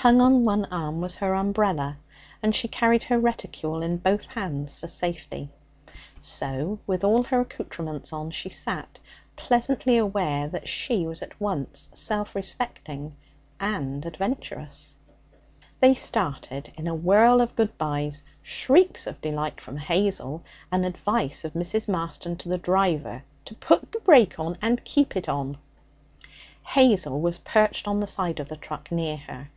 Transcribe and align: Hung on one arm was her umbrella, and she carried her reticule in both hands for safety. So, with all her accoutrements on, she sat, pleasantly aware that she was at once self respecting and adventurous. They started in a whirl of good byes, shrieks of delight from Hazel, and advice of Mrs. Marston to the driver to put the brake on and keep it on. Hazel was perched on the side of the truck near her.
Hung 0.00 0.20
on 0.20 0.44
one 0.44 0.64
arm 0.66 1.00
was 1.00 1.16
her 1.16 1.34
umbrella, 1.34 1.98
and 2.40 2.54
she 2.54 2.68
carried 2.68 3.02
her 3.02 3.18
reticule 3.18 3.82
in 3.82 3.96
both 3.96 4.26
hands 4.26 4.78
for 4.78 4.86
safety. 4.86 5.48
So, 6.20 6.78
with 6.86 7.02
all 7.02 7.24
her 7.24 7.40
accoutrements 7.40 8.12
on, 8.12 8.30
she 8.30 8.48
sat, 8.48 9.00
pleasantly 9.34 9.98
aware 9.98 10.46
that 10.46 10.68
she 10.68 11.04
was 11.04 11.20
at 11.20 11.40
once 11.40 11.88
self 11.92 12.36
respecting 12.36 13.16
and 13.58 14.06
adventurous. 14.06 14.94
They 15.80 15.94
started 15.94 16.70
in 16.76 16.86
a 16.86 16.94
whirl 16.94 17.40
of 17.40 17.56
good 17.56 17.76
byes, 17.76 18.22
shrieks 18.40 19.04
of 19.08 19.20
delight 19.20 19.60
from 19.60 19.78
Hazel, 19.78 20.44
and 20.70 20.86
advice 20.86 21.44
of 21.44 21.54
Mrs. 21.54 21.88
Marston 21.88 22.36
to 22.36 22.48
the 22.48 22.56
driver 22.56 23.24
to 23.46 23.54
put 23.56 23.90
the 23.90 23.98
brake 23.98 24.38
on 24.38 24.56
and 24.62 24.84
keep 24.84 25.16
it 25.16 25.28
on. 25.28 25.58
Hazel 26.62 27.20
was 27.20 27.38
perched 27.38 27.88
on 27.88 27.98
the 27.98 28.06
side 28.06 28.38
of 28.38 28.46
the 28.48 28.56
truck 28.56 28.92
near 28.92 29.16
her. 29.16 29.50